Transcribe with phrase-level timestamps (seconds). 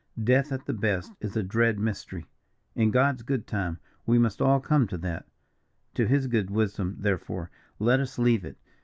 [0.23, 2.25] "Death, at the best, is a dread mystery.
[2.73, 3.77] In God's good time,
[4.07, 5.27] we must all come to that;
[5.93, 8.57] to His good wisdom, therefore, let us leave it.